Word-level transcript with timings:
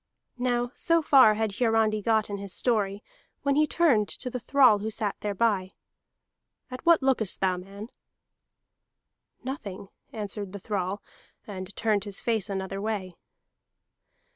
Now 0.39 0.71
so 0.73 1.03
far 1.03 1.35
had 1.35 1.59
Hiarandi 1.59 2.01
got 2.01 2.27
in 2.31 2.37
his 2.39 2.51
story, 2.55 3.03
when 3.43 3.53
he 3.53 3.67
turned 3.67 4.07
to 4.09 4.31
the 4.31 4.39
thrall 4.39 4.79
who 4.79 4.89
sat 4.89 5.15
thereby. 5.19 5.73
"At 6.71 6.83
what 6.87 7.03
lookest 7.03 7.39
thou, 7.39 7.55
man?" 7.57 7.89
"Nothing," 9.43 9.89
answered 10.11 10.53
the 10.53 10.59
thrall, 10.59 11.03
and 11.45 11.75
turned 11.75 12.05
his 12.05 12.19
face 12.19 12.49
another 12.49 12.81
way. 12.81 13.11